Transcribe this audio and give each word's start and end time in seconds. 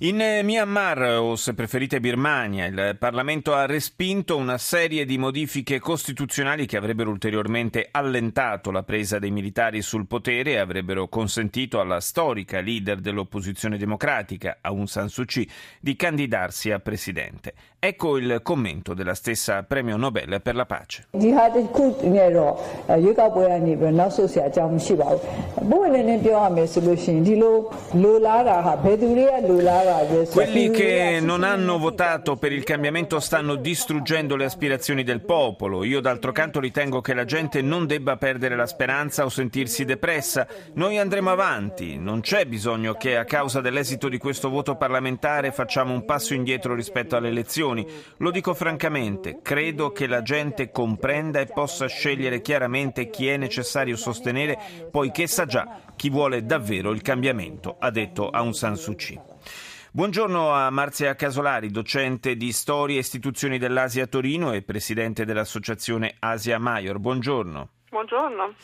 In 0.00 0.22
Myanmar, 0.44 1.02
o 1.18 1.34
se 1.34 1.54
preferite 1.54 1.98
Birmania, 1.98 2.66
il 2.66 2.96
Parlamento 3.00 3.52
ha 3.52 3.66
respinto 3.66 4.36
una 4.36 4.56
serie 4.56 5.04
di 5.04 5.18
modifiche 5.18 5.80
costituzionali 5.80 6.66
che 6.66 6.76
avrebbero 6.76 7.10
ulteriormente 7.10 7.88
allentato 7.90 8.70
la 8.70 8.84
presa 8.84 9.18
dei 9.18 9.32
militari 9.32 9.82
sul 9.82 10.06
potere 10.06 10.52
e 10.52 10.58
avrebbero 10.58 11.08
consentito 11.08 11.80
alla 11.80 11.98
storica 11.98 12.60
leader 12.60 13.00
dell'opposizione 13.00 13.76
democratica, 13.76 14.58
Aung 14.60 14.86
San 14.86 15.08
Suu 15.08 15.24
Kyi, 15.24 15.50
di 15.80 15.96
candidarsi 15.96 16.70
a 16.70 16.78
presidente. 16.78 17.54
Ecco 17.80 18.18
il 18.18 18.38
commento 18.44 18.94
della 18.94 19.14
stessa 19.14 19.64
premio 19.64 19.96
Nobel 19.96 20.40
per 20.40 20.54
la 20.54 20.64
pace. 20.64 21.08
Quelli 30.30 30.70
che 30.70 31.18
non 31.22 31.42
hanno 31.42 31.78
votato 31.78 32.36
per 32.36 32.52
il 32.52 32.62
cambiamento 32.62 33.20
stanno 33.20 33.54
distruggendo 33.54 34.36
le 34.36 34.44
aspirazioni 34.44 35.02
del 35.02 35.22
popolo. 35.22 35.82
Io 35.82 36.00
d'altro 36.00 36.30
canto 36.30 36.60
ritengo 36.60 37.00
che 37.00 37.14
la 37.14 37.24
gente 37.24 37.62
non 37.62 37.86
debba 37.86 38.18
perdere 38.18 38.54
la 38.54 38.66
speranza 38.66 39.24
o 39.24 39.30
sentirsi 39.30 39.86
depressa. 39.86 40.46
Noi 40.74 40.98
andremo 40.98 41.30
avanti. 41.30 41.96
Non 41.96 42.20
c'è 42.20 42.44
bisogno 42.44 42.94
che 42.94 43.16
a 43.16 43.24
causa 43.24 43.62
dell'esito 43.62 44.10
di 44.10 44.18
questo 44.18 44.50
voto 44.50 44.76
parlamentare 44.76 45.52
facciamo 45.52 45.94
un 45.94 46.04
passo 46.04 46.34
indietro 46.34 46.74
rispetto 46.74 47.16
alle 47.16 47.28
elezioni. 47.28 47.86
Lo 48.18 48.30
dico 48.30 48.52
francamente, 48.52 49.38
credo 49.42 49.92
che 49.92 50.06
la 50.06 50.20
gente 50.20 50.70
comprenda 50.70 51.40
e 51.40 51.46
possa 51.46 51.86
scegliere 51.86 52.42
chiaramente 52.42 53.08
chi 53.08 53.28
è 53.28 53.38
necessario 53.38 53.96
sostenere, 53.96 54.58
poiché 54.90 55.26
sa 55.26 55.46
già 55.46 55.80
chi 55.96 56.10
vuole 56.10 56.44
davvero 56.44 56.90
il 56.90 57.00
cambiamento, 57.00 57.76
ha 57.78 57.90
detto 57.90 58.28
Aung 58.28 58.52
San 58.52 58.76
Suu 58.76 58.94
Kyi. 58.94 59.27
Buongiorno 59.98 60.52
a 60.52 60.70
Marzia 60.70 61.16
Casolari, 61.16 61.70
docente 61.70 62.36
di 62.36 62.52
Storia 62.52 62.94
e 62.94 63.00
Istituzioni 63.00 63.58
dell'Asia 63.58 64.06
Torino 64.06 64.52
e 64.52 64.62
presidente 64.62 65.24
dell'associazione 65.24 66.14
Asia 66.20 66.56
Maior. 66.60 67.00
Buongiorno. 67.00 67.68
Buongiorno. 67.90 68.54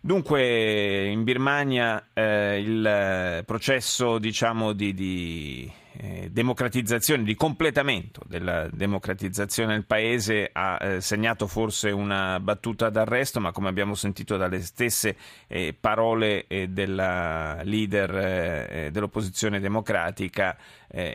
Dunque, 0.00 1.06
in 1.06 1.24
Birmania 1.24 2.08
eh, 2.12 2.60
il 2.60 3.42
processo 3.44 4.18
diciamo, 4.18 4.72
di, 4.72 4.94
di 4.94 5.70
eh, 6.00 6.30
democratizzazione, 6.30 7.24
di 7.24 7.34
completamento 7.34 8.22
della 8.24 8.68
democratizzazione 8.68 9.72
del 9.72 9.84
paese 9.84 10.48
ha 10.52 10.78
eh, 10.80 11.00
segnato 11.00 11.48
forse 11.48 11.90
una 11.90 12.38
battuta 12.38 12.88
d'arresto, 12.88 13.40
ma 13.40 13.50
come 13.50 13.68
abbiamo 13.68 13.94
sentito 13.94 14.36
dalle 14.36 14.60
stesse 14.60 15.16
eh, 15.48 15.74
parole 15.78 16.46
eh, 16.46 16.68
della 16.68 17.60
leader 17.64 18.16
eh, 18.16 18.90
dell'opposizione 18.92 19.58
democratica, 19.58 20.56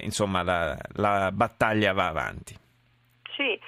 insomma 0.01 0.43
la, 0.43 0.77
la 0.95 1.31
battaglia 1.31 1.93
va 1.93 2.07
avanti. 2.07 2.55
Sì, 3.35 3.59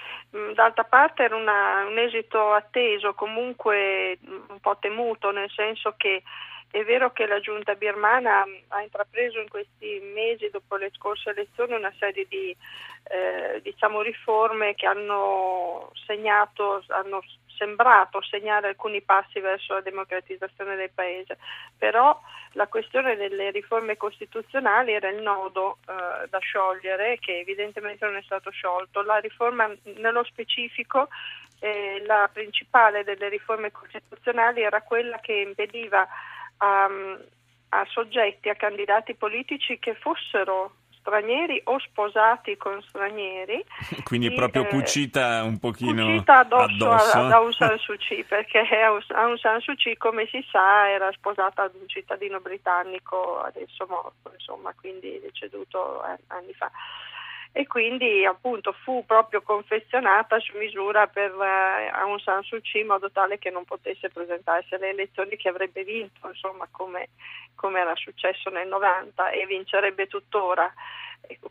d'altra 0.54 0.84
parte 0.84 1.24
era 1.24 1.36
una, 1.36 1.86
un 1.86 1.98
esito 1.98 2.52
atteso, 2.52 3.14
comunque 3.14 4.18
mm, 4.26 4.50
un 4.50 4.60
po' 4.60 4.78
temuto, 4.80 5.32
nel 5.32 5.50
senso 5.50 5.94
che 5.98 6.24
è 6.72 6.84
vero 6.84 7.14
che 7.14 7.26
la 7.26 7.40
giunta 7.40 7.76
birmana 7.76 8.44
ha 8.70 8.82
intrapreso 8.82 9.40
in 9.40 9.48
questi 9.48 10.02
mesi, 10.14 10.50
dopo 10.50 10.76
le 10.76 10.92
scorse 10.94 11.30
elezioni, 11.30 11.74
una 11.74 11.94
serie 11.98 12.26
di 12.28 12.56
eh, 13.04 13.62
diciamo, 13.62 14.02
riforme 14.02 14.76
che 14.76 14.86
hanno 14.86 15.92
segnato, 16.06 16.84
hanno 16.88 17.22
sembrato 17.58 18.22
segnare 18.22 18.68
alcuni 18.68 19.02
passi 19.02 19.40
verso 19.40 19.74
la 19.74 19.82
democratizzazione 19.82 20.76
del 20.76 20.92
paese, 20.94 21.38
però 21.78 22.20
la 22.54 22.68
questione 22.68 23.16
delle 23.16 23.52
riforme 23.52 23.98
costituzionali 23.98 24.94
era 24.94 25.10
il 25.10 25.22
nodo 25.22 25.78
eh, 25.88 26.28
da 26.30 26.40
sciogliere 26.40 27.18
che 27.20 27.40
evidentemente 27.40 28.06
non 28.06 28.16
è 28.16 28.22
stato 28.22 28.50
sciolto. 28.50 29.02
La 29.02 29.18
riforma 29.18 29.70
nello 29.96 30.24
specifico, 30.24 31.10
eh, 31.60 32.02
la 32.06 32.30
principale 32.32 33.04
delle 33.04 33.30
riforme 33.30 33.72
costituzionali 33.72 34.62
era 34.62 34.82
quella 34.82 35.20
che 35.20 35.34
impediva 35.34 36.08
a, 36.58 36.90
a 37.70 37.86
soggetti, 37.90 38.50
a 38.50 38.56
candidati 38.56 39.16
politici 39.16 39.80
che 39.80 39.96
fossero 39.96 40.76
stranieri 41.06 41.62
o 41.66 41.78
sposati 41.80 42.58
con 42.58 42.82
stranieri. 42.82 43.64
Quindi 44.04 44.30
di, 44.30 44.36
proprio 44.36 44.64
eh, 44.64 44.68
cucita 44.68 45.44
un 45.44 45.60
pochino 45.60 46.06
cucita 46.06 46.40
addosso, 46.40 46.90
addosso. 46.90 47.18
A, 47.18 47.28
a 47.28 47.36
Aung 47.36 47.54
San 47.54 47.78
Suu 47.78 47.96
Kyi, 47.98 48.24
perché 48.24 48.60
Aung 49.14 49.38
San 49.38 49.62
Suu 49.62 49.76
Kyi, 49.76 49.96
come 49.98 50.26
si 50.28 50.44
sa, 50.50 50.90
era 50.90 51.12
sposata 51.12 51.64
ad 51.64 51.76
un 51.80 51.88
cittadino 51.88 52.40
britannico 52.40 53.40
adesso 53.42 53.86
morto, 53.88 54.32
insomma, 54.34 54.74
quindi 54.76 55.20
deceduto 55.22 56.02
anni 56.28 56.54
fa 56.54 56.72
e 57.58 57.68
quindi 57.68 58.26
appunto 58.26 58.74
fu 58.84 59.06
proprio 59.06 59.42
confezionata 59.42 60.38
su 60.42 60.58
misura 60.58 61.08
per 61.08 61.32
eh, 61.32 61.88
Aung 61.88 62.20
San 62.20 62.44
Suu 62.44 62.60
Kyi 62.60 62.82
in 62.82 62.88
modo 62.88 63.10
tale 63.12 63.38
che 63.40 63.50
non 63.50 63.64
potesse 63.64 64.10
presentarsi 64.10 64.74
alle 64.74 64.90
elezioni 64.90 65.38
che 65.38 65.48
avrebbe 65.48 65.86
vinto, 65.86 66.28
insomma 66.28 66.68
come, 66.70 67.12
come 67.56 67.80
era 67.80 67.96
successo 67.96 68.50
nel 68.50 68.68
90 68.68 69.30
e 69.30 69.46
vincerebbe 69.46 70.08
tuttora. 70.08 70.70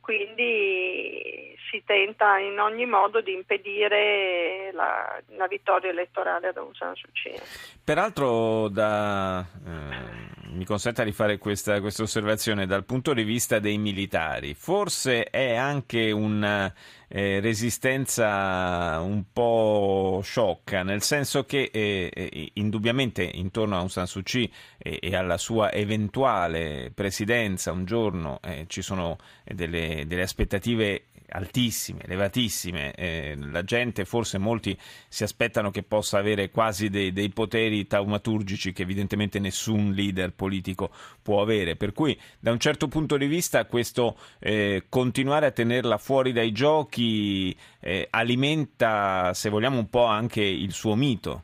Quindi 0.01 1.57
si 1.71 1.83
tenta 1.85 2.39
in 2.39 2.59
ogni 2.59 2.87
modo 2.87 3.21
di 3.21 3.33
impedire 3.33 4.71
la, 4.73 5.21
la 5.37 5.47
vittoria 5.47 5.91
elettorale 5.91 6.49
ad 6.49 6.57
Aung 6.57 6.75
San 6.75 6.95
Suu 6.95 7.11
Kyi. 7.13 7.39
Peraltro 7.83 8.69
da... 8.69 9.45
Eh 9.67 10.25
mi 10.55 10.65
consenta 10.65 11.03
di 11.03 11.13
fare 11.13 11.39
questa, 11.39 11.81
questa, 11.81 12.03
osservazione 12.03 12.67
dal 12.67 12.85
punto 12.85 13.13
di 13.13 13.25
vista 13.25 13.59
dei 13.59 13.77
militari. 13.77 14.55
Forse 14.55 15.25
è 15.25 15.55
anche 15.55 16.11
una 16.13 16.73
eh, 17.17 17.39
resistenza 17.39 18.99
un 19.01 19.27
po' 19.33 20.21
sciocca, 20.25 20.83
nel 20.83 21.01
senso 21.03 21.45
che 21.45 21.71
eh, 21.73 22.11
eh 22.13 22.51
indubbiamente 22.55 23.23
intorno 23.23 23.77
a 23.77 23.79
Aung 23.79 23.89
San 23.89 24.09
Suu 24.09 24.25
Kyi 24.25 24.53
e, 24.77 24.99
e 25.01 25.15
alla 25.15 25.39
sua 25.39 25.71
eventuale 25.71 26.91
presidenza 26.93 27.71
un 27.71 27.85
giorno 27.85 28.41
eh, 28.43 28.65
ci 28.67 28.83
sono 28.83 29.19
delle, 29.45 30.03
delle 30.09 30.23
aspettative 30.23 31.05
altissime, 31.35 32.03
elevatissime. 32.05 32.95
Eh, 32.95 33.37
la 33.39 33.63
gente, 33.63 34.05
forse 34.05 34.39
molti 34.39 34.77
si 35.09 35.23
aspettano 35.23 35.71
che 35.71 35.83
possa 35.83 36.19
avere 36.19 36.51
quasi 36.51 36.89
dei, 36.89 37.13
dei, 37.13 37.31
poteri 37.31 37.87
taumaturgici 37.87 38.73
che 38.73 38.83
evidentemente 38.83 39.39
nessun 39.39 39.93
leader 39.93 40.33
politico 40.33 40.91
può 41.23 41.43
avere. 41.43 41.77
Per 41.77 41.93
cui, 41.93 42.19
da 42.39 42.53
un 42.53 42.59
certo 42.59 42.89
punto 42.89 43.17
di 43.17 43.27
vista, 43.27 43.67
questo 43.67 44.17
eh, 44.39 44.85
continuare 44.89 45.47
a 45.47 45.51
tenerla 45.51 45.99
fuori 45.99 46.33
dai 46.33 46.53
giochi 46.53 47.57
eh, 47.81 48.07
alimenta, 48.11 49.35
se 49.35 49.51
vogliamo, 49.51 49.79
un 49.79 49.91
po' 49.91 50.07
anche 50.07 50.43
il 50.43 50.73
suo 50.73 50.95
mito. 50.95 51.43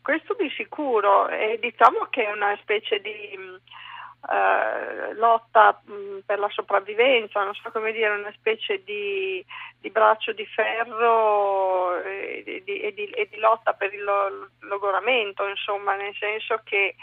Questo 0.00 0.36
di 0.38 0.48
sicuro, 0.56 1.26
diciamo 1.60 2.06
che 2.10 2.26
è 2.26 2.30
una 2.30 2.56
specie 2.60 3.00
di 3.00 3.10
eh, 4.28 5.14
lotta 5.14 5.80
mh, 5.84 5.92
mm, 5.92 6.18
per 6.26 6.38
la 6.38 6.48
sopravvivenza, 6.50 7.42
non 7.44 7.54
so 7.54 7.70
come 7.70 7.92
dire, 7.92 8.10
una 8.10 8.32
specie 8.36 8.82
di, 8.84 9.44
di 9.80 9.90
braccio 9.90 10.32
di 10.32 10.46
ferro 10.46 12.02
e 12.02 12.62
di, 12.64 12.80
e, 12.80 12.92
di, 12.92 13.04
e 13.06 13.28
di, 13.30 13.38
lotta 13.38 13.72
per 13.74 13.92
il 13.94 14.04
logoramento, 14.60 15.46
insomma, 15.46 15.94
nel 15.94 16.14
senso 16.16 16.60
che 16.64 16.96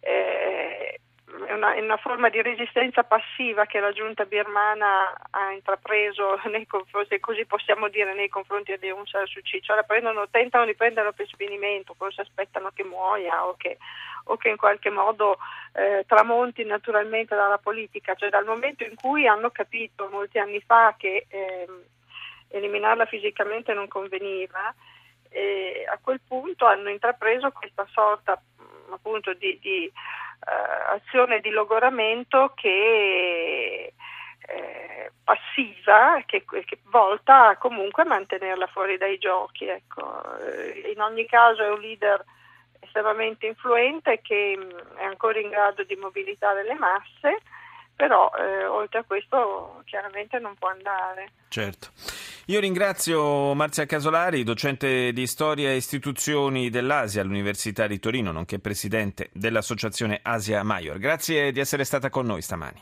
eh, 0.00 1.00
è 1.46 1.52
una, 1.52 1.74
è 1.74 1.80
una, 1.80 1.96
forma 1.96 2.28
di 2.28 2.40
resistenza 2.42 3.04
passiva 3.04 3.66
che 3.66 3.80
la 3.80 3.92
giunta 3.92 4.24
birmana 4.24 5.12
ha 5.30 5.52
intrapreso, 5.52 6.40
nei, 6.50 6.66
se 7.06 7.20
così 7.20 7.44
possiamo 7.46 7.88
dire, 7.88 8.14
nei 8.14 8.28
confronti 8.28 8.76
di 8.78 8.88
Aung 8.88 9.06
San 9.06 9.26
cioè 9.26 9.84
prendono, 9.84 10.28
tentano 10.28 10.64
di 10.64 10.74
prenderlo 10.74 11.12
per 11.12 11.26
sfinimento, 11.28 11.94
forse 11.94 12.22
aspettano 12.22 12.70
che 12.74 12.84
muoia 12.84 13.46
o 13.46 13.56
che, 13.56 13.78
o 14.24 14.36
che 14.36 14.48
in 14.48 14.56
qualche 14.56 14.90
modo 14.90 15.38
eh, 15.72 16.04
tramonti 16.06 16.64
naturalmente 16.64 17.34
dalla 17.34 17.58
politica, 17.58 18.14
cioè 18.14 18.28
dal 18.28 18.44
momento 18.44 18.84
in 18.84 18.94
cui 18.94 19.26
hanno 19.26 19.50
capito 19.50 20.08
molti 20.10 20.38
anni 20.38 20.60
fa 20.60 20.94
che 20.96 21.26
eh, 21.28 21.68
eliminarla 22.48 23.06
fisicamente 23.06 23.74
non 23.74 23.88
conveniva, 23.88 24.74
eh, 25.30 25.86
a 25.90 25.98
quel 26.00 26.20
punto 26.26 26.64
hanno 26.64 26.88
intrapreso 26.88 27.50
questa 27.50 27.86
sorta 27.90 28.40
appunto 28.90 29.34
di, 29.34 29.58
di 29.60 29.92
azione 30.40 31.40
di 31.40 31.50
logoramento 31.50 32.52
che 32.54 33.92
eh, 34.40 35.12
passiva 35.22 36.22
che, 36.24 36.44
che, 36.44 36.78
volta 36.84 37.56
comunque 37.58 38.02
a 38.04 38.06
mantenerla 38.06 38.66
fuori 38.68 38.96
dai 38.96 39.18
giochi. 39.18 39.66
Ecco. 39.66 40.38
Eh, 40.40 40.92
in 40.94 41.00
ogni 41.00 41.26
caso 41.26 41.62
è 41.62 41.70
un 41.70 41.80
leader 41.80 42.24
estremamente 42.80 43.46
influente 43.46 44.20
che 44.22 44.56
mh, 44.56 44.96
è 44.96 45.04
ancora 45.04 45.38
in 45.38 45.50
grado 45.50 45.84
di 45.84 45.96
mobilitare 45.96 46.64
le 46.64 46.74
masse, 46.74 47.40
però 47.98 48.30
eh, 48.38 48.64
oltre 48.64 49.00
a 49.00 49.04
questo 49.04 49.82
chiaramente 49.84 50.38
non 50.38 50.54
può 50.56 50.68
andare. 50.68 51.32
Certo. 51.48 51.88
Io 52.46 52.60
ringrazio 52.60 53.54
Marzia 53.54 53.86
Casolari, 53.86 54.44
docente 54.44 55.12
di 55.12 55.26
storia 55.26 55.70
e 55.70 55.76
istituzioni 55.76 56.70
dell'Asia 56.70 57.22
all'Università 57.22 57.88
di 57.88 57.98
Torino, 57.98 58.30
nonché 58.30 58.60
presidente 58.60 59.30
dell'associazione 59.32 60.20
Asia 60.22 60.62
Maior. 60.62 60.98
Grazie 60.98 61.50
di 61.50 61.58
essere 61.58 61.82
stata 61.82 62.08
con 62.08 62.24
noi 62.24 62.40
stamani. 62.40 62.80